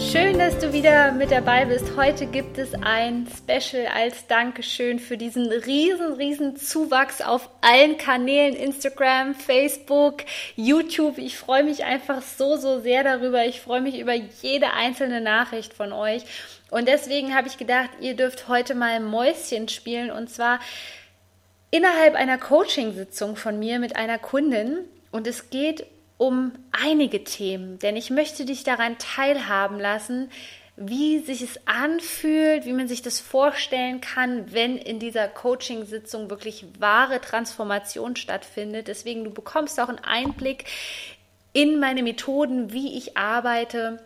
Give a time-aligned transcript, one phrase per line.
[0.00, 1.94] Schön, dass du wieder mit dabei bist.
[1.94, 8.56] Heute gibt es ein Special als Dankeschön für diesen riesen, riesen Zuwachs auf allen Kanälen,
[8.56, 10.24] Instagram, Facebook,
[10.56, 11.18] YouTube.
[11.18, 13.44] Ich freue mich einfach so, so sehr darüber.
[13.44, 16.24] Ich freue mich über jede einzelne Nachricht von euch.
[16.70, 20.60] Und deswegen habe ich gedacht, ihr dürft heute mal Mäuschen spielen und zwar
[21.70, 24.78] innerhalb einer Coaching-Sitzung von mir mit einer Kundin.
[25.12, 25.86] Und es geht
[26.20, 30.30] um einige Themen, denn ich möchte dich daran teilhaben lassen,
[30.76, 36.66] wie sich es anfühlt, wie man sich das vorstellen kann, wenn in dieser Coaching-Sitzung wirklich
[36.78, 38.88] wahre Transformation stattfindet.
[38.88, 40.66] Deswegen, du bekommst auch einen Einblick
[41.54, 43.98] in meine Methoden, wie ich arbeite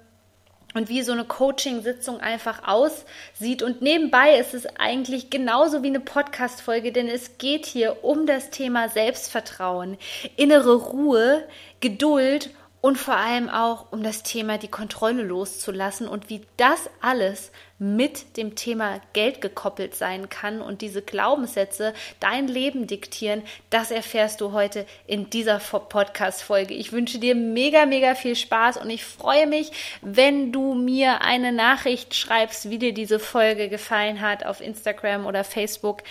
[0.75, 3.63] und wie so eine Coaching-Sitzung einfach aussieht.
[3.63, 8.51] Und nebenbei ist es eigentlich genauso wie eine Podcast-Folge, denn es geht hier um das
[8.51, 9.97] Thema Selbstvertrauen,
[10.37, 11.45] innere Ruhe,
[11.81, 12.51] Geduld
[12.85, 18.37] und vor allem auch um das Thema die Kontrolle loszulassen und wie das alles mit
[18.37, 24.53] dem Thema Geld gekoppelt sein kann und diese Glaubenssätze dein Leben diktieren, das erfährst du
[24.53, 26.75] heute in dieser Podcast-Folge.
[26.75, 31.53] Ich wünsche dir mega, mega viel Spaß und ich freue mich, wenn du mir eine
[31.53, 36.03] Nachricht schreibst, wie dir diese Folge gefallen hat auf Instagram oder Facebook.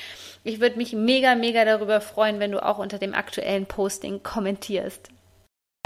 [0.44, 5.13] Ich würde mich mega, mega darüber freuen, wenn du auch unter dem aktuellen Posting kommentierst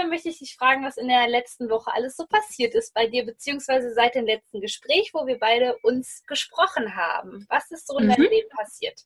[0.06, 3.26] möchte ich dich fragen, was in der letzten Woche alles so passiert ist bei dir,
[3.26, 7.46] beziehungsweise seit dem letzten Gespräch, wo wir beide uns gesprochen haben.
[7.48, 8.10] Was ist so in mhm.
[8.10, 9.00] deinem Leben passiert?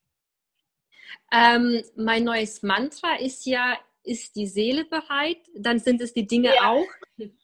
[1.32, 6.54] Ähm, mein neues Mantra ist ja, ist die Seele bereit, dann sind es die Dinge
[6.54, 6.70] ja.
[6.70, 6.88] auch.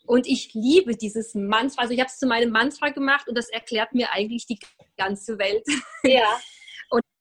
[0.04, 1.82] Und ich liebe dieses Mantra.
[1.82, 4.58] Also ich habe es zu meinem Mantra gemacht und das erklärt mir eigentlich die
[4.96, 5.64] ganze Welt.
[6.02, 6.38] Ja.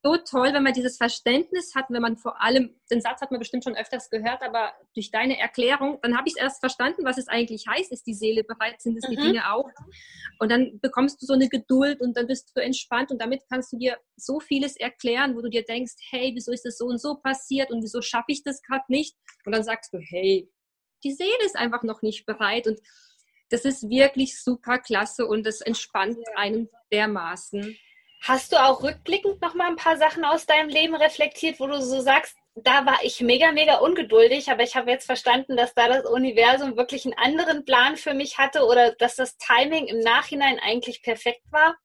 [0.07, 3.39] so toll, wenn man dieses Verständnis hat, wenn man vor allem, den Satz hat man
[3.39, 7.17] bestimmt schon öfters gehört, aber durch deine Erklärung, dann habe ich es erst verstanden, was
[7.17, 9.11] es eigentlich heißt, ist die Seele bereit, sind es mhm.
[9.11, 9.69] die Dinge auch.
[10.39, 13.73] Und dann bekommst du so eine Geduld und dann bist du entspannt und damit kannst
[13.73, 17.01] du dir so vieles erklären, wo du dir denkst, hey, wieso ist das so und
[17.01, 19.17] so passiert und wieso schaffe ich das gerade nicht?
[19.45, 20.49] Und dann sagst du, hey,
[21.03, 22.79] die Seele ist einfach noch nicht bereit und
[23.49, 27.77] das ist wirklich super klasse und das entspannt einem dermaßen.
[28.21, 31.81] Hast du auch rückblickend noch mal ein paar Sachen aus deinem Leben reflektiert, wo du
[31.81, 35.87] so sagst, da war ich mega, mega ungeduldig, aber ich habe jetzt verstanden, dass da
[35.87, 40.59] das Universum wirklich einen anderen Plan für mich hatte oder dass das Timing im Nachhinein
[40.59, 41.77] eigentlich perfekt war?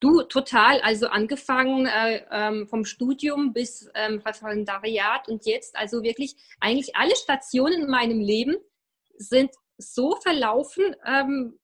[0.00, 0.80] Du, total.
[0.80, 7.16] Also angefangen äh, ähm, vom Studium bis ähm, Referendariat und jetzt, also wirklich eigentlich alle
[7.16, 8.56] Stationen in meinem Leben
[9.16, 11.58] sind so verlaufen, ähm,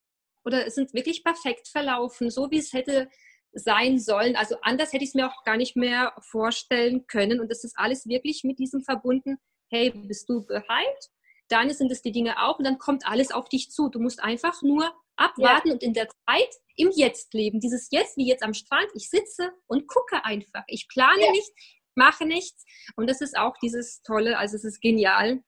[0.48, 3.10] oder es sind wirklich perfekt verlaufen, so wie es hätte
[3.52, 4.34] sein sollen.
[4.34, 7.38] Also anders hätte ich es mir auch gar nicht mehr vorstellen können.
[7.38, 9.36] Und das ist alles wirklich mit diesem verbunden.
[9.70, 11.10] Hey, bist du bereit?
[11.48, 13.90] Dann sind es die Dinge auch und dann kommt alles auf dich zu.
[13.90, 15.74] Du musst einfach nur abwarten ja.
[15.74, 17.60] und in der Zeit im Jetzt leben.
[17.60, 20.64] Dieses Jetzt, wie jetzt am Strand, ich sitze und gucke einfach.
[20.66, 21.30] Ich plane ja.
[21.30, 21.50] nicht,
[21.94, 22.64] mache nichts.
[22.96, 25.42] Und das ist auch dieses Tolle, also es ist genial,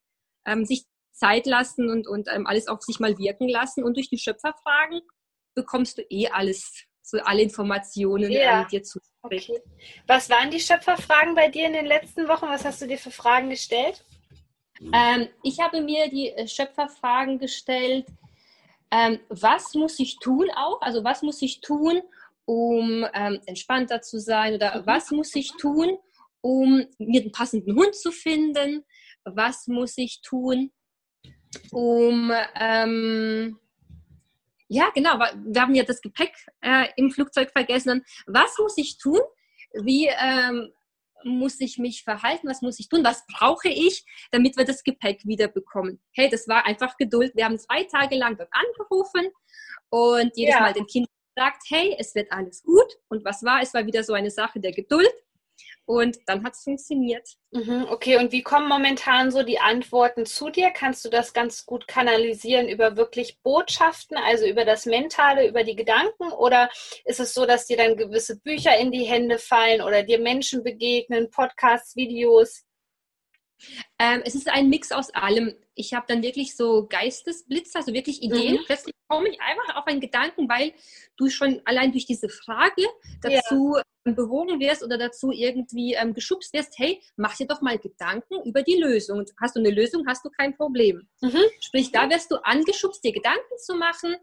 [0.45, 3.83] ähm, sich Zeit lassen und, und ähm, alles auf sich mal wirken lassen.
[3.83, 5.01] Und durch die Schöpferfragen
[5.53, 8.61] bekommst du eh alles, so alle Informationen ja.
[8.61, 8.99] ähm, dir zu.
[9.21, 9.61] Okay.
[10.07, 12.47] Was waren die Schöpferfragen bei dir in den letzten Wochen?
[12.47, 14.03] Was hast du dir für Fragen gestellt?
[14.93, 18.07] Ähm, ich habe mir die äh, Schöpferfragen gestellt.
[18.89, 20.81] Ähm, was muss ich tun auch?
[20.81, 22.01] Also was muss ich tun,
[22.45, 24.55] um ähm, entspannter zu sein?
[24.55, 24.87] Oder mhm.
[24.87, 25.97] was muss ich tun,
[26.41, 28.83] um mir den passenden Hund zu finden?
[29.23, 30.71] Was muss ich tun,
[31.71, 33.57] um, ähm,
[34.67, 38.05] ja, genau, wir haben ja das Gepäck äh, im Flugzeug vergessen.
[38.25, 39.19] Was muss ich tun?
[39.83, 40.71] Wie ähm,
[41.23, 42.47] muss ich mich verhalten?
[42.47, 43.03] Was muss ich tun?
[43.03, 46.01] Was brauche ich, damit wir das Gepäck wieder bekommen?
[46.13, 47.35] Hey, das war einfach Geduld.
[47.35, 49.29] Wir haben zwei Tage lang dort angerufen
[49.89, 50.61] und jedes ja.
[50.61, 52.97] Mal den Kindern gesagt, hey, es wird alles gut.
[53.09, 53.61] Und was war?
[53.61, 55.11] Es war wieder so eine Sache der Geduld.
[55.85, 57.27] Und dann hat es funktioniert.
[57.51, 60.71] Mhm, okay, und wie kommen momentan so die Antworten zu dir?
[60.71, 65.75] Kannst du das ganz gut kanalisieren über wirklich Botschaften, also über das Mentale, über die
[65.75, 66.31] Gedanken?
[66.31, 66.69] Oder
[67.03, 70.63] ist es so, dass dir dann gewisse Bücher in die Hände fallen oder dir Menschen
[70.63, 72.63] begegnen, Podcasts, Videos?
[73.99, 75.53] Ähm, es ist ein Mix aus allem.
[75.75, 78.55] Ich habe dann wirklich so Geistesblitze, also wirklich Ideen.
[78.55, 78.65] Mhm.
[78.65, 80.73] Plötzlich komme ich einfach auf einen Gedanken, weil
[81.17, 82.83] du schon allein durch diese Frage
[83.21, 84.13] dazu ja.
[84.13, 88.63] bewogen wirst oder dazu irgendwie ähm, geschubst wirst, hey, mach dir doch mal Gedanken über
[88.63, 89.25] die Lösung.
[89.39, 91.07] Hast du eine Lösung, hast du kein Problem.
[91.21, 91.41] Mhm.
[91.59, 94.15] Sprich, da wirst du angeschubst, dir Gedanken zu machen,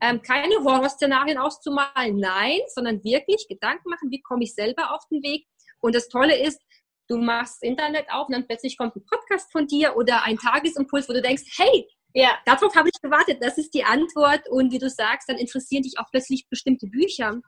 [0.00, 5.22] ähm, keine Horrorszenarien auszumalen, nein, sondern wirklich Gedanken machen, wie komme ich selber auf den
[5.22, 5.46] Weg.
[5.80, 6.60] Und das Tolle ist,
[7.10, 11.08] du machst Internet auf und dann plötzlich kommt ein Podcast von dir oder ein Tagesimpuls,
[11.08, 12.38] wo du denkst, hey, ja.
[12.46, 14.48] darauf habe ich gewartet, das ist die Antwort.
[14.48, 17.40] Und wie du sagst, dann interessieren dich auch plötzlich bestimmte Bücher.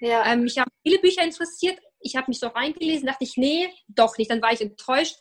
[0.00, 0.26] Ja.
[0.26, 1.78] Ähm, mich haben viele Bücher interessiert.
[2.00, 4.30] Ich habe mich so reingelesen, dachte ich, nee, doch nicht.
[4.30, 5.16] Dann war ich enttäuscht.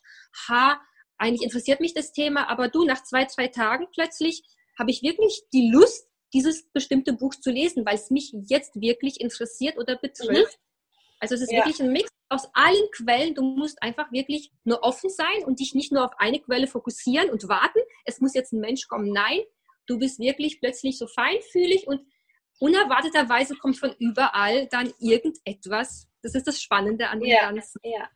[0.50, 0.82] Ha,
[1.18, 4.44] eigentlich interessiert mich das Thema, aber du, nach zwei, zwei Tagen plötzlich
[4.78, 9.22] habe ich wirklich die Lust, dieses bestimmte Buch zu lesen, weil es mich jetzt wirklich
[9.22, 10.58] interessiert oder betrifft.
[11.24, 11.60] Also es ist ja.
[11.60, 13.34] wirklich ein Mix aus allen Quellen.
[13.34, 17.30] Du musst einfach wirklich nur offen sein und dich nicht nur auf eine Quelle fokussieren
[17.30, 17.80] und warten.
[18.04, 19.10] Es muss jetzt ein Mensch kommen.
[19.14, 19.40] Nein,
[19.88, 22.02] du bist wirklich plötzlich so feinfühlig und
[22.60, 26.10] unerwarteterweise kommt von überall dann irgendetwas.
[26.22, 27.80] Das ist das Spannende an dem ja, Ganzen.
[27.84, 28.10] Ja.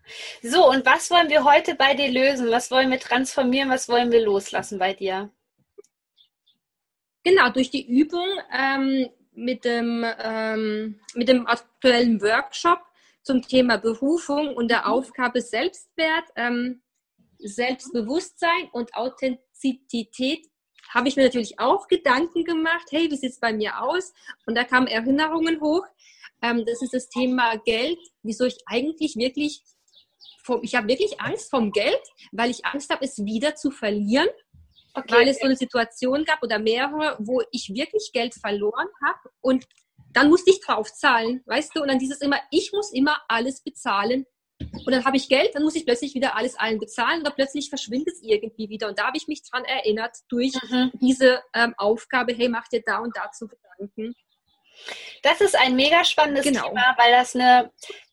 [0.44, 2.52] So, und was wollen wir heute bei dir lösen?
[2.52, 3.70] Was wollen wir transformieren?
[3.70, 5.32] Was wollen wir loslassen bei dir?
[7.24, 12.82] Genau, durch die Übung ähm, mit, dem, ähm, mit dem aktuellen Workshop
[13.28, 14.94] zum Thema Berufung und der mhm.
[14.94, 16.82] Aufgabe Selbstwert, ähm,
[17.40, 20.48] Selbstbewusstsein und Authentizität
[20.90, 24.14] habe ich mir natürlich auch Gedanken gemacht, hey, wie sieht es bei mir aus?
[24.46, 25.86] Und da kamen Erinnerungen hoch.
[26.42, 29.62] Ähm, das ist das Thema Geld, wieso ich eigentlich wirklich,
[30.44, 32.02] vom, ich habe wirklich Angst vom Geld,
[32.32, 34.30] weil ich Angst habe, es wieder zu verlieren.
[34.94, 35.14] Okay.
[35.14, 39.68] Weil es so eine Situation gab oder mehrere, wo ich wirklich Geld verloren habe und
[40.18, 41.82] dann musste ich draufzahlen, weißt du?
[41.82, 44.26] Und dann dieses immer, ich muss immer alles bezahlen.
[44.60, 47.70] Und dann habe ich Geld, dann muss ich plötzlich wieder alles allen bezahlen oder plötzlich
[47.70, 48.88] verschwindet es irgendwie wieder.
[48.88, 50.92] Und da habe ich mich dran erinnert durch mhm.
[50.96, 54.16] diese ähm, Aufgabe, hey, mach dir da und dazu Gedanken.
[55.22, 56.70] Das ist ein mega spannendes genau.
[56.70, 57.72] Thema, weil das eine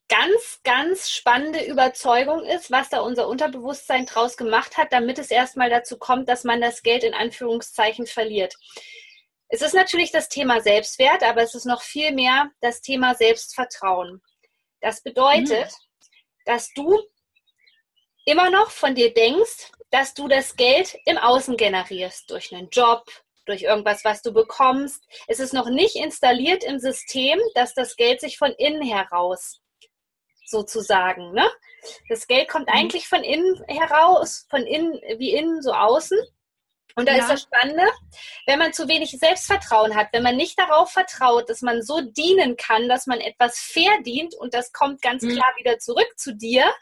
[0.08, 5.70] ganz, ganz spannende Überzeugung ist, was da unser Unterbewusstsein draus gemacht hat, damit es erstmal
[5.70, 8.56] dazu kommt, dass man das Geld in Anführungszeichen verliert.
[9.48, 14.22] Es ist natürlich das Thema Selbstwert, aber es ist noch viel mehr das Thema Selbstvertrauen.
[14.80, 16.10] Das bedeutet, mhm.
[16.44, 16.98] dass du
[18.24, 23.04] immer noch von dir denkst, dass du das Geld im Außen generierst, durch einen Job,
[23.46, 25.02] durch irgendwas, was du bekommst.
[25.26, 29.60] Es ist noch nicht installiert im System, dass das Geld sich von innen heraus
[30.46, 31.32] sozusagen.
[31.32, 31.48] Ne?
[32.08, 32.74] Das Geld kommt mhm.
[32.74, 36.18] eigentlich von innen heraus, von innen wie innen so außen.
[36.96, 37.22] Und da ja.
[37.22, 37.84] ist das Spannende,
[38.46, 42.56] wenn man zu wenig Selbstvertrauen hat, wenn man nicht darauf vertraut, dass man so dienen
[42.56, 45.30] kann, dass man etwas verdient und das kommt ganz mhm.
[45.30, 46.72] klar wieder zurück zu dir,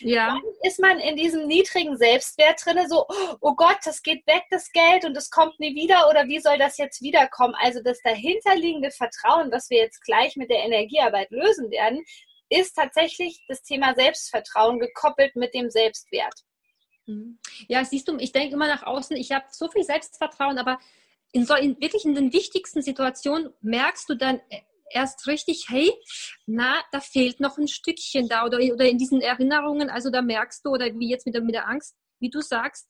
[0.00, 0.28] ja.
[0.28, 3.06] dann ist man in diesem niedrigen Selbstwert drinne, so,
[3.40, 6.58] oh Gott, das geht weg, das Geld und es kommt nie wieder oder wie soll
[6.58, 7.54] das jetzt wiederkommen?
[7.58, 12.04] Also das dahinterliegende Vertrauen, was wir jetzt gleich mit der Energiearbeit lösen werden,
[12.48, 16.44] ist tatsächlich das Thema Selbstvertrauen gekoppelt mit dem Selbstwert.
[17.08, 17.38] Mhm.
[17.68, 20.78] Ja, siehst du, ich denke immer nach außen, ich habe so viel Selbstvertrauen, aber
[21.32, 24.40] in so in, wirklich in den wichtigsten Situationen merkst du dann
[24.90, 25.92] erst richtig, hey,
[26.46, 30.64] na, da fehlt noch ein Stückchen da oder, oder in diesen Erinnerungen, also da merkst
[30.64, 32.88] du, oder wie jetzt mit der, mit der Angst, wie du sagst,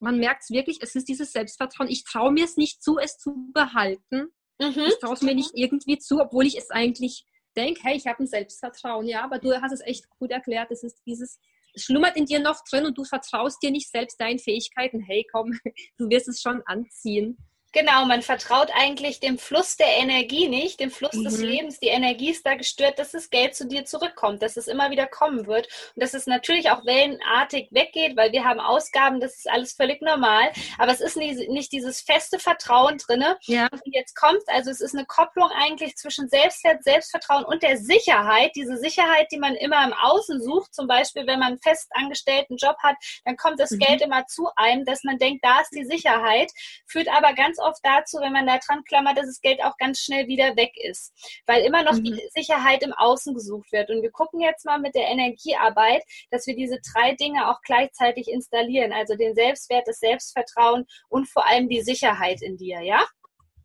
[0.00, 1.90] man merkt es wirklich, es ist dieses Selbstvertrauen.
[1.90, 4.28] Ich traue mir es nicht zu, es zu behalten.
[4.60, 4.84] Mhm.
[4.86, 7.26] Ich traue es mir nicht irgendwie zu, obwohl ich es eigentlich
[7.56, 10.84] denke, hey, ich habe ein Selbstvertrauen, ja, aber du hast es echt gut erklärt, es
[10.84, 11.40] ist dieses, es
[11.78, 15.52] schlummert in dir noch drin und du vertraust dir nicht selbst deinen Fähigkeiten, hey, komm,
[15.98, 17.36] du wirst es schon anziehen.
[17.72, 21.24] Genau, man vertraut eigentlich dem Fluss der Energie nicht, dem Fluss mhm.
[21.24, 21.78] des Lebens.
[21.78, 25.06] Die Energie ist da gestört, dass das Geld zu dir zurückkommt, dass es immer wieder
[25.06, 29.50] kommen wird und dass es natürlich auch wellenartig weggeht, weil wir haben Ausgaben, das ist
[29.50, 30.50] alles völlig normal.
[30.78, 33.68] Aber es ist nicht, nicht dieses feste Vertrauen drinne, ja.
[33.84, 34.42] jetzt kommt.
[34.46, 38.52] Also es ist eine Kopplung eigentlich zwischen Selbstwert, Selbstvertrauen und der Sicherheit.
[38.56, 42.56] Diese Sicherheit, die man immer im Außen sucht, zum Beispiel, wenn man einen fest angestellten
[42.56, 42.96] Job hat,
[43.26, 43.80] dann kommt das mhm.
[43.80, 46.50] Geld immer zu einem, dass man denkt, da ist die Sicherheit,
[46.86, 50.00] führt aber ganz oft dazu, wenn man da dran klammert, dass das Geld auch ganz
[50.00, 51.12] schnell wieder weg ist,
[51.46, 52.04] weil immer noch mhm.
[52.04, 53.90] die Sicherheit im Außen gesucht wird.
[53.90, 58.28] Und wir gucken jetzt mal mit der Energiearbeit, dass wir diese drei Dinge auch gleichzeitig
[58.28, 63.06] installieren, also den Selbstwert, das Selbstvertrauen und vor allem die Sicherheit in dir, ja?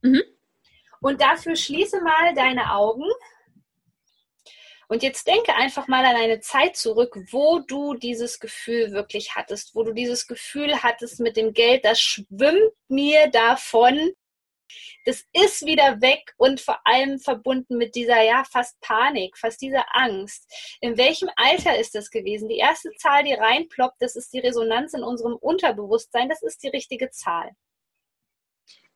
[0.02, 0.22] Mhm.
[1.02, 3.06] Und dafür schließe mal deine Augen.
[4.94, 9.74] Und jetzt denke einfach mal an eine Zeit zurück, wo du dieses Gefühl wirklich hattest,
[9.74, 14.12] wo du dieses Gefühl hattest mit dem Geld, das schwimmt mir davon.
[15.06, 19.84] das ist wieder weg und vor allem verbunden mit dieser, ja, fast Panik, fast dieser
[19.96, 20.78] Angst.
[20.80, 22.48] In welchem Alter ist das gewesen?
[22.48, 26.70] Die erste Zahl, die reinploppt, das ist die Resonanz in unserem Unterbewusstsein, das ist die
[26.70, 27.50] richtige Zahl.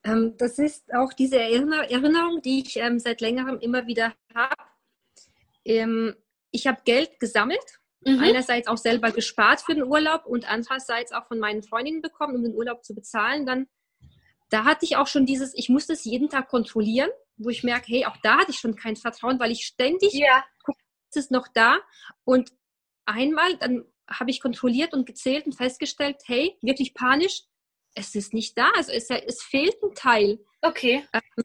[0.03, 4.76] Ähm, das ist auch diese Erinnerung, die ich ähm, seit längerem immer wieder habe.
[5.67, 6.15] Ähm,
[6.51, 8.19] ich habe Geld gesammelt, mhm.
[8.19, 12.43] einerseits auch selber gespart für den Urlaub und andererseits auch von meinen Freundinnen bekommen, um
[12.43, 13.45] den Urlaub zu bezahlen.
[13.45, 13.67] Dann,
[14.49, 17.87] da hatte ich auch schon dieses, ich musste es jeden Tag kontrollieren, wo ich merke,
[17.87, 20.43] hey, auch da hatte ich schon kein Vertrauen, weil ich ständig ja.
[20.63, 21.77] gucke, ist es noch da?
[22.23, 22.51] Und
[23.05, 27.43] einmal, dann habe ich kontrolliert und gezählt und festgestellt, hey, wirklich panisch,
[27.93, 28.69] es ist nicht da.
[28.75, 30.39] Also es, es fehlt ein Teil.
[30.61, 31.05] Okay.
[31.11, 31.43] Ähm,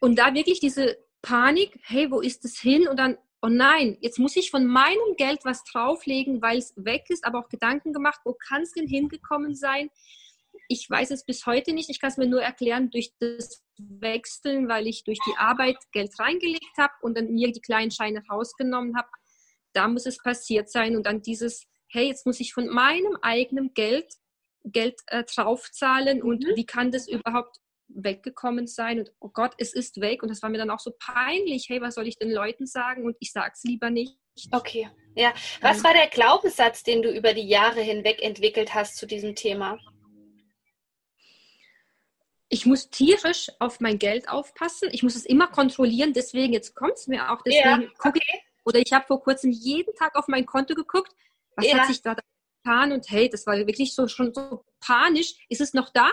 [0.00, 2.86] und da wirklich diese Panik, hey, wo ist es hin?
[2.88, 7.04] Und dann, oh nein, jetzt muss ich von meinem Geld was drauflegen, weil es weg
[7.08, 9.90] ist, aber auch Gedanken gemacht, wo kann es denn hingekommen sein?
[10.68, 11.88] Ich weiß es bis heute nicht.
[11.88, 16.18] Ich kann es mir nur erklären durch das Wechseln, weil ich durch die Arbeit Geld
[16.18, 19.08] reingelegt habe und dann mir die kleinen Scheine rausgenommen habe.
[19.72, 20.96] Da muss es passiert sein.
[20.96, 24.12] Und dann dieses, hey, jetzt muss ich von meinem eigenen Geld
[24.64, 26.56] Geld äh, draufzahlen und mhm.
[26.56, 30.50] wie kann das überhaupt weggekommen sein und oh Gott, es ist weg und das war
[30.50, 33.64] mir dann auch so peinlich, hey, was soll ich den Leuten sagen und ich sag's
[33.64, 34.16] lieber nicht.
[34.52, 35.32] Okay, ja.
[35.60, 39.78] Was war der Glaubenssatz, den du über die Jahre hinweg entwickelt hast zu diesem Thema?
[42.48, 44.88] Ich muss tierisch auf mein Geld aufpassen.
[44.92, 46.12] Ich muss es immer kontrollieren.
[46.14, 47.42] Deswegen, jetzt kommt es mir auch.
[47.42, 48.20] Deswegen ja, okay.
[48.24, 51.12] ich, oder ich habe vor kurzem jeden Tag auf mein Konto geguckt.
[51.56, 51.78] Was ja.
[51.78, 52.16] hat sich da
[52.62, 55.34] getan und hey, das war wirklich so schon so panisch.
[55.48, 56.12] Ist es noch da?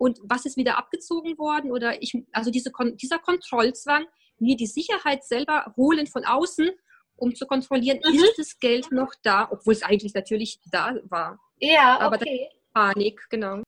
[0.00, 1.72] Und was ist wieder abgezogen worden?
[1.72, 4.06] Oder ich, also diese, dieser Kontrollzwang,
[4.38, 6.70] mir die Sicherheit selber holen von außen,
[7.16, 8.14] um zu kontrollieren, mhm.
[8.14, 11.38] ist das Geld noch da, obwohl es eigentlich natürlich da war.
[11.58, 12.48] Ja, aber okay.
[12.72, 13.62] Panik, genau.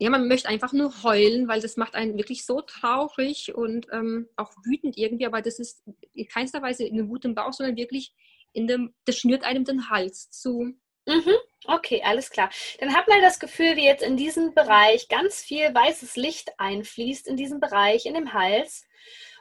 [0.00, 4.28] Ja, man möchte einfach nur heulen, weil das macht einen wirklich so traurig und ähm,
[4.34, 8.12] auch wütend irgendwie, aber das ist in keinster Weise in einem guten Bauch, sondern wirklich
[8.54, 10.74] in dem, das schnürt einem den Hals zu.
[11.08, 11.34] Mhm.
[11.66, 12.50] Okay, alles klar.
[12.80, 17.26] Dann hat man das Gefühl, wie jetzt in diesem Bereich ganz viel weißes Licht einfließt,
[17.26, 18.84] in diesem Bereich, in dem Hals.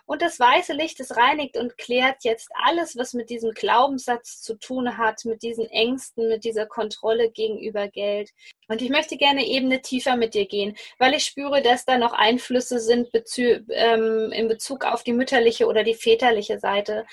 [0.06, 4.58] Und das weiße Licht, das reinigt und klärt jetzt alles, was mit diesem Glaubenssatz zu
[4.58, 8.32] tun hat, mit diesen Ängsten, mit dieser Kontrolle gegenüber Geld.
[8.70, 12.14] Und ich möchte gerne Ebene tiefer mit dir gehen, weil ich spüre, dass da noch
[12.14, 17.06] Einflüsse sind bezü ähm, in Bezug auf die mütterliche oder die väterliche Seite.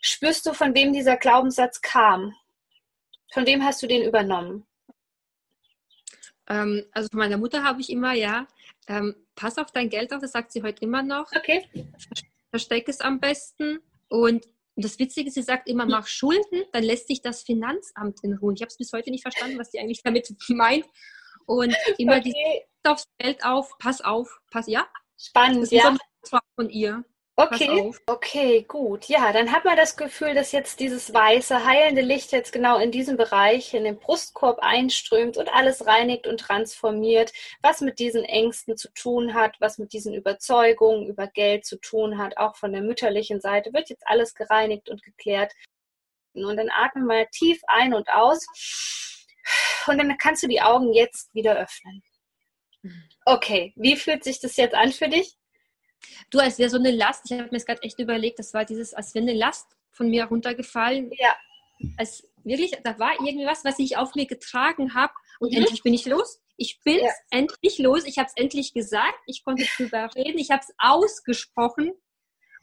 [0.00, 2.34] Spürst du, von wem dieser Glaubenssatz kam?
[3.32, 4.66] Von wem hast du den übernommen?
[6.48, 8.46] Ähm, also von meiner Mutter habe ich immer, ja,
[8.88, 11.30] ähm, pass auf dein Geld auf, das sagt sie heute immer noch.
[11.34, 11.68] Okay.
[12.50, 13.78] Versteck es am besten.
[14.08, 18.34] Und das Witzige ist, sie sagt immer, mach Schulden, dann lässt sich das Finanzamt in
[18.34, 18.54] Ruhe.
[18.54, 20.86] Ich habe es bis heute nicht verstanden, was sie eigentlich damit meint.
[21.46, 22.32] Und immer okay.
[22.82, 24.88] die aufs Geld auf, pass auf, pass, ja.
[25.18, 25.96] Spannend, ja.
[26.56, 27.04] Von ihr.
[27.40, 29.06] Okay, okay, gut.
[29.06, 32.92] Ja, dann hat man das Gefühl, dass jetzt dieses weiße, heilende Licht jetzt genau in
[32.92, 37.32] diesem Bereich, in den Brustkorb einströmt und alles reinigt und transformiert,
[37.62, 42.18] was mit diesen Ängsten zu tun hat, was mit diesen Überzeugungen über Geld zu tun
[42.18, 45.52] hat, auch von der mütterlichen Seite, wird jetzt alles gereinigt und geklärt.
[46.34, 48.46] Und dann atme mal tief ein und aus.
[49.86, 52.02] Und dann kannst du die Augen jetzt wieder öffnen.
[52.82, 53.02] Mhm.
[53.24, 55.39] Okay, wie fühlt sich das jetzt an für dich?
[56.30, 58.64] Du, als wäre so eine Last, ich habe mir das gerade echt überlegt, das war
[58.64, 61.10] dieses, als wäre eine Last von mir runtergefallen.
[61.18, 61.34] Ja.
[61.96, 65.58] Als wirklich, da war irgendwie was, was ich auf mir getragen habe und mhm.
[65.58, 66.40] endlich bin ich los.
[66.56, 67.10] Ich bin ja.
[67.30, 68.04] endlich los.
[68.04, 69.18] Ich habe es endlich gesagt.
[69.26, 70.38] Ich konnte drüber reden.
[70.38, 71.92] Ich habe es ausgesprochen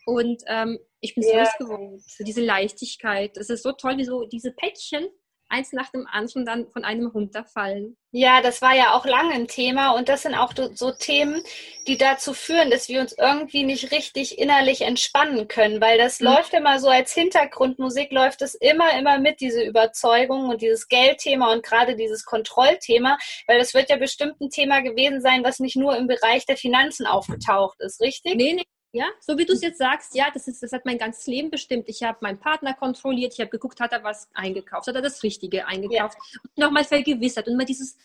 [0.05, 1.39] und ähm, ich bin ja.
[1.39, 1.99] losgeworden.
[1.99, 3.35] So diese Leichtigkeit.
[3.37, 5.07] Das ist so toll, wie so diese Päckchen
[5.49, 7.97] eins nach dem anderen dann von einem runterfallen.
[8.11, 11.41] Ja, das war ja auch lange ein Thema und das sind auch so Themen,
[11.87, 16.27] die dazu führen, dass wir uns irgendwie nicht richtig innerlich entspannen können, weil das mhm.
[16.27, 21.51] läuft immer so als Hintergrundmusik, läuft es immer, immer mit, diese Überzeugung und dieses Geldthema
[21.53, 23.17] und gerade dieses Kontrollthema,
[23.47, 26.57] weil das wird ja bestimmt ein Thema gewesen sein, was nicht nur im Bereich der
[26.57, 28.35] Finanzen aufgetaucht ist, richtig?
[28.35, 30.97] Nee, nee, ja, so wie du es jetzt sagst, ja, das, ist, das hat mein
[30.97, 31.87] ganzes Leben bestimmt.
[31.87, 35.23] Ich habe meinen Partner kontrolliert, ich habe geguckt, hat er was eingekauft, hat er das
[35.23, 36.17] Richtige eingekauft.
[36.17, 36.39] Ja.
[36.43, 37.47] Und nochmal vergewissert.
[37.47, 37.97] Und immer dieses,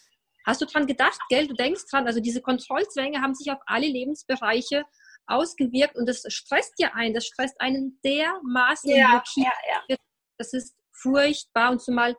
[0.47, 3.87] hast du dran gedacht, gell, du denkst dran, also diese Kontrollzwänge haben sich auf alle
[3.87, 4.85] Lebensbereiche
[5.27, 8.91] ausgewirkt und das stresst ja einen, das stresst einen dermaßen.
[8.91, 9.53] Ja, ja,
[9.89, 9.97] ja.
[10.39, 11.71] Das ist furchtbar.
[11.71, 12.17] Und zumal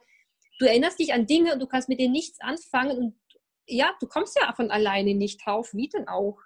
[0.59, 3.19] du erinnerst dich an Dinge und du kannst mit denen nichts anfangen und
[3.65, 5.74] ja, du kommst ja von alleine nicht drauf.
[5.74, 6.38] Wie denn auch?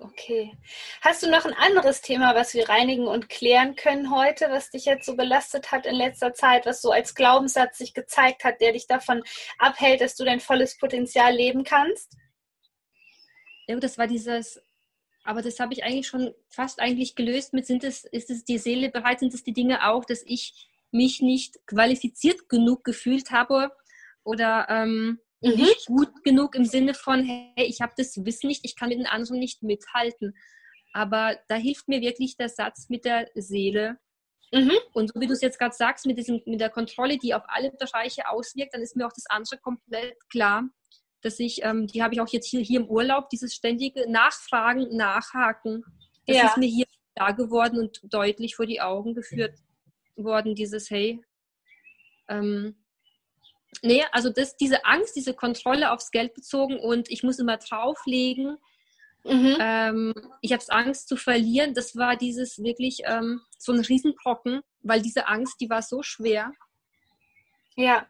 [0.00, 0.56] Okay.
[1.00, 4.84] Hast du noch ein anderes Thema, was wir reinigen und klären können heute, was dich
[4.84, 8.72] jetzt so belastet hat in letzter Zeit, was so als Glaubenssatz sich gezeigt hat, der
[8.72, 9.22] dich davon
[9.58, 12.16] abhält, dass du dein volles Potenzial leben kannst?
[13.68, 14.60] Ja, das war dieses
[15.26, 18.58] aber das habe ich eigentlich schon fast eigentlich gelöst mit, sind es, ist es die
[18.58, 23.72] Seele bereit, sind es die Dinge auch, dass ich mich nicht qualifiziert genug gefühlt habe
[24.22, 25.18] oder ähm,
[25.50, 25.56] mhm.
[25.56, 28.98] nicht gut genug im Sinne von, hey, ich habe das Wissen nicht, ich kann mit
[28.98, 30.36] den anderen nicht mithalten.
[30.92, 33.98] Aber da hilft mir wirklich der Satz mit der Seele.
[34.52, 34.72] Mhm.
[34.92, 37.42] Und so wie du es jetzt gerade sagst, mit, diesem, mit der Kontrolle, die auf
[37.48, 40.68] alle Bereiche auswirkt, dann ist mir auch das andere komplett klar,
[41.22, 44.96] dass ich, ähm, die habe ich auch jetzt hier, hier im Urlaub, dieses ständige Nachfragen,
[44.96, 45.84] Nachhaken.
[46.26, 46.46] Das ja.
[46.46, 49.58] ist mir hier klar geworden und deutlich vor die Augen geführt
[50.14, 51.20] worden, dieses Hey.
[52.28, 52.76] Ähm,
[53.82, 58.58] nee, also das, diese Angst, diese Kontrolle aufs Geld bezogen und ich muss immer drauflegen.
[59.24, 59.56] Mhm.
[59.58, 61.74] Ähm, ich habe Angst zu verlieren.
[61.74, 66.52] Das war dieses wirklich ähm, so ein Riesenbrocken, weil diese Angst, die war so schwer.
[67.76, 68.06] Ja.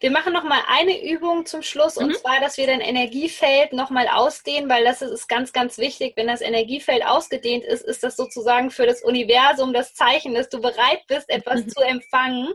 [0.00, 2.06] Wir machen noch mal eine Übung zum Schluss mhm.
[2.06, 6.14] und zwar, dass wir dein Energiefeld noch mal ausdehnen, weil das ist ganz, ganz wichtig.
[6.16, 10.60] Wenn das Energiefeld ausgedehnt ist, ist das sozusagen für das Universum das Zeichen, dass du
[10.60, 11.68] bereit bist, etwas mhm.
[11.68, 12.54] zu empfangen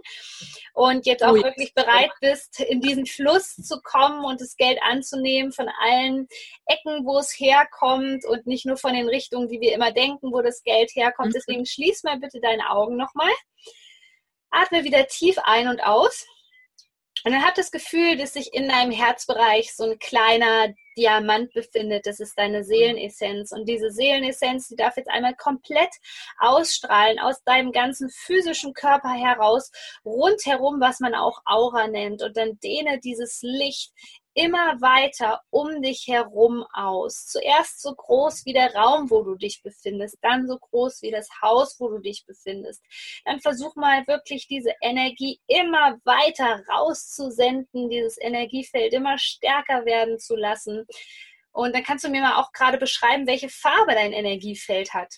[0.73, 1.43] und jetzt auch Ui.
[1.43, 6.27] wirklich bereit bist, in diesen Fluss zu kommen und das Geld anzunehmen von allen
[6.65, 10.41] Ecken, wo es herkommt und nicht nur von den Richtungen, die wir immer denken, wo
[10.41, 11.29] das Geld herkommt.
[11.29, 11.33] Mhm.
[11.33, 13.31] Deswegen schließ mal bitte deine Augen noch mal.
[14.49, 16.25] Atme wieder tief ein und aus.
[17.25, 22.05] Und dann hat das Gefühl, dass sich in deinem Herzbereich so ein kleiner Diamant befindet.
[22.05, 23.51] Das ist deine Seelenessenz.
[23.51, 25.89] Und diese Seelenessenz, die darf jetzt einmal komplett
[26.37, 29.71] ausstrahlen aus deinem ganzen physischen Körper heraus,
[30.03, 32.21] rundherum, was man auch Aura nennt.
[32.21, 33.91] Und dann dehne dieses Licht
[34.33, 37.27] immer weiter um dich herum aus.
[37.27, 41.29] Zuerst so groß wie der Raum, wo du dich befindest, dann so groß wie das
[41.41, 42.83] Haus, wo du dich befindest.
[43.25, 50.35] Dann versuch mal wirklich diese Energie immer weiter rauszusenden, dieses Energiefeld immer stärker werden zu
[50.35, 50.85] lassen.
[51.51, 55.13] Und dann kannst du mir mal auch gerade beschreiben, welche Farbe dein Energiefeld hat.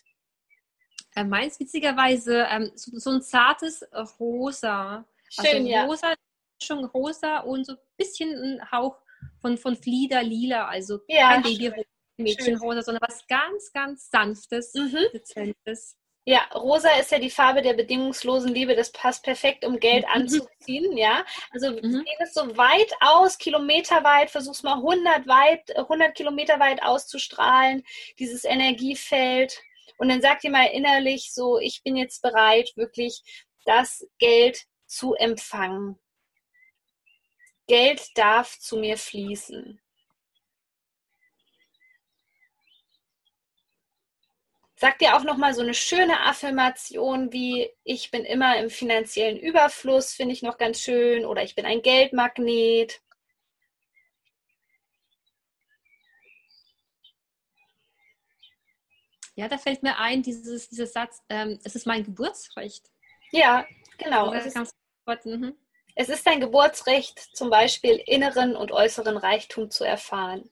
[1.16, 3.86] Äh, meins witzigerweise ähm, so, so, ein zartes
[4.20, 5.06] Rosa.
[5.30, 5.86] Schön, also ja.
[5.86, 6.14] rosa,
[6.62, 9.05] schon rosa und so ein bisschen ein Hauch
[9.42, 11.84] von, von Flieder lila, also ja, kein Babyrosa,
[12.18, 15.06] Mädchenrosa, sondern was ganz, ganz Sanftes, mhm.
[15.14, 15.98] Dezentes.
[16.28, 18.76] Ja, rosa ist ja die Farbe der bedingungslosen Liebe.
[18.76, 20.12] Das passt perfekt, um Geld mhm.
[20.12, 20.98] anzuziehen.
[20.98, 22.04] Ja, also mhm.
[22.20, 24.32] es so weit aus, kilometerweit.
[24.32, 27.84] Versuch's mal 100 weit, 100 Kilometer weit auszustrahlen.
[28.18, 29.62] Dieses Energiefeld.
[29.98, 33.22] Und dann sag dir mal innerlich so: Ich bin jetzt bereit, wirklich
[33.66, 36.00] das Geld zu empfangen.
[37.68, 39.80] Geld darf zu mir fließen.
[44.78, 49.38] Sag dir auch noch mal so eine schöne Affirmation wie ich bin immer im finanziellen
[49.38, 53.02] Überfluss, finde ich noch ganz schön oder ich bin ein Geldmagnet.
[59.36, 62.90] Ja, da fällt mir ein, dieses, dieser Satz, ähm, es ist mein Geburtsrecht.
[63.32, 63.66] Ja,
[63.98, 64.34] genau.
[64.34, 64.76] Es ist,
[65.26, 65.56] mhm.
[65.96, 70.50] Es ist dein Geburtsrecht, zum Beispiel inneren und äußeren Reichtum zu erfahren.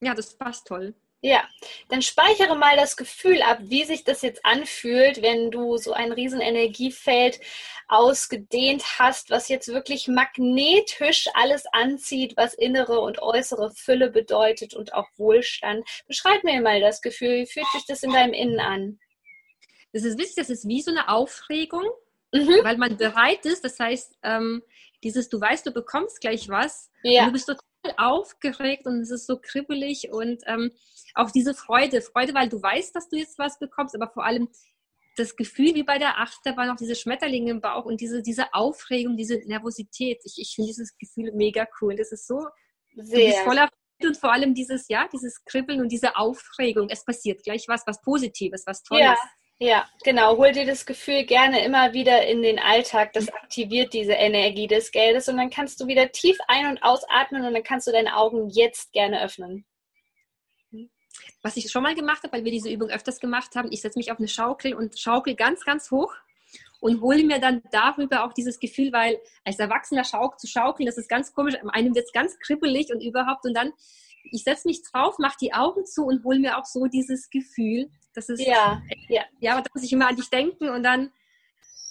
[0.00, 0.94] Ja, das passt toll.
[1.20, 1.46] Ja,
[1.88, 6.12] dann speichere mal das Gefühl ab, wie sich das jetzt anfühlt, wenn du so ein
[6.12, 7.40] riesen Energiefeld
[7.88, 14.94] ausgedehnt hast, was jetzt wirklich magnetisch alles anzieht, was innere und äußere Fülle bedeutet und
[14.94, 15.84] auch Wohlstand.
[16.06, 19.00] Beschreib mir mal das Gefühl, wie fühlt sich das in deinem Innen an?
[19.92, 21.84] Das ist wichtig, das ist wie so eine Aufregung,
[22.32, 22.64] mhm.
[22.64, 23.64] weil man bereit ist.
[23.64, 24.62] Das heißt, ähm,
[25.02, 26.90] dieses, du weißt, du bekommst gleich was.
[27.02, 27.26] Ja.
[27.26, 30.72] du bist total aufgeregt und es ist so kribbelig und ähm,
[31.14, 32.00] auch diese Freude.
[32.02, 34.48] Freude, weil du weißt, dass du jetzt was bekommst, aber vor allem
[35.16, 39.16] das Gefühl wie bei der Achterbahn, auch diese Schmetterlinge im Bauch und diese, diese Aufregung,
[39.16, 40.20] diese Nervosität.
[40.24, 41.96] Ich, ich finde dieses Gefühl mega cool.
[41.96, 42.46] Das ist so
[42.94, 43.42] Sehr.
[43.44, 43.68] voller
[44.00, 46.88] und vor allem dieses, ja, dieses Kribbeln und diese Aufregung.
[46.88, 49.02] Es passiert gleich was, was Positives, was Tolles.
[49.02, 49.16] Ja.
[49.60, 50.36] Ja, genau.
[50.36, 53.12] Hol dir das Gefühl gerne immer wieder in den Alltag.
[53.12, 57.44] Das aktiviert diese Energie des Geldes und dann kannst du wieder tief ein- und ausatmen
[57.44, 59.66] und dann kannst du deine Augen jetzt gerne öffnen.
[61.42, 63.98] Was ich schon mal gemacht habe, weil wir diese Übung öfters gemacht haben, ich setze
[63.98, 66.14] mich auf eine Schaukel und schaukel ganz, ganz hoch
[66.80, 70.98] und hole mir dann darüber auch dieses Gefühl, weil als Erwachsener schauk zu schaukeln, das
[70.98, 71.56] ist ganz komisch.
[71.72, 73.72] Einem wird es ganz kribbelig und überhaupt und dann
[74.30, 77.90] ich setze mich drauf, mache die Augen zu und hole mir auch so dieses Gefühl.
[78.18, 81.12] Das ist ja, ja, ja, da muss ich immer an dich denken und dann,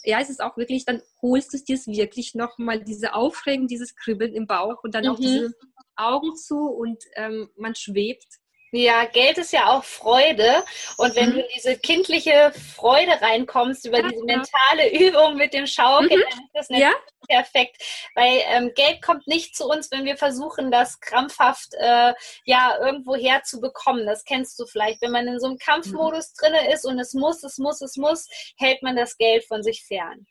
[0.03, 3.95] ja, es ist auch wirklich, dann holst du es dir wirklich nochmal, diese Aufregung, dieses
[3.95, 5.11] Kribbeln im Bauch und dann mhm.
[5.11, 5.53] auch diese
[5.95, 8.27] Augen zu und ähm, man schwebt
[8.71, 10.63] Ja, Geld ist ja auch Freude.
[10.97, 11.33] Und wenn mhm.
[11.33, 16.29] du in diese kindliche Freude reinkommst über diese mentale Übung mit dem Schaukeln, mhm.
[16.29, 16.93] dann ist das natürlich
[17.29, 17.35] ja.
[17.35, 17.81] perfekt.
[18.15, 23.15] Weil ähm, Geld kommt nicht zu uns, wenn wir versuchen, das krampfhaft äh, ja irgendwo
[23.15, 24.05] herzubekommen.
[24.05, 25.01] Das kennst du vielleicht.
[25.01, 26.45] Wenn man in so einem Kampfmodus mhm.
[26.45, 28.27] drin ist und es muss, es muss, es muss,
[28.57, 30.27] hält man das Geld von sich fern.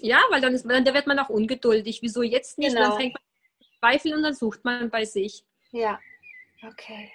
[0.00, 2.00] Ja, weil dann, ist, dann wird man auch ungeduldig.
[2.02, 2.74] Wieso jetzt nicht?
[2.74, 2.88] Genau.
[2.88, 3.22] Dann fängt man
[3.78, 5.44] Zweifel und dann sucht man bei sich.
[5.72, 6.00] Ja,
[6.66, 7.12] okay.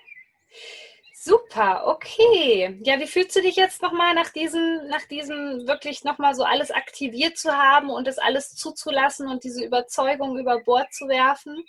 [1.14, 2.80] Super, okay.
[2.84, 6.70] Ja, wie fühlst du dich jetzt nochmal nach diesem, nach diesem wirklich nochmal so alles
[6.70, 11.66] aktiviert zu haben und das alles zuzulassen und diese Überzeugung über Bord zu werfen?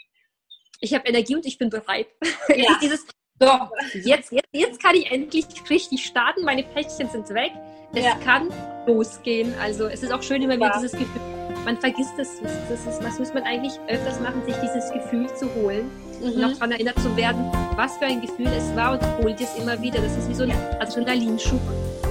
[0.81, 2.09] Ich habe Energie und ich bin bereit.
[2.55, 2.79] Ja.
[2.83, 3.07] Dieses,
[3.41, 3.51] so,
[3.95, 6.45] jetzt, jetzt, jetzt kann ich endlich richtig starten.
[6.45, 7.53] Meine Päckchen sind weg.
[7.95, 8.15] Es ja.
[8.17, 8.53] kann
[8.87, 9.55] losgehen.
[9.59, 11.46] Also es ist auch schön immer wieder dieses Gefühl.
[11.67, 12.41] Man vergisst es.
[12.71, 15.91] Das, ist, das muss man eigentlich öfters machen, sich dieses Gefühl zu holen
[16.23, 16.31] mhm.
[16.31, 19.53] und auch daran erinnert zu werden, was für ein Gefühl es war und holt es
[19.57, 20.01] immer wieder.
[20.01, 21.61] Das ist wie so ein Adrenalinschub.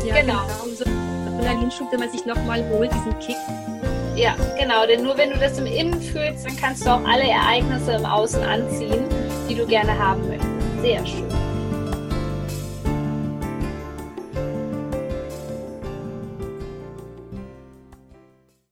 [0.06, 0.42] Ja, genau.
[0.62, 0.76] genau.
[0.76, 3.38] So Adrenalinschub, den man sich nochmal holt, diesen Kick.
[4.18, 7.24] Ja, genau, denn nur wenn du das im Innen fühlst, dann kannst du auch alle
[7.24, 9.06] Ereignisse im Außen anziehen,
[9.50, 10.82] die du gerne haben möchtest.
[10.82, 11.35] Sehr schön.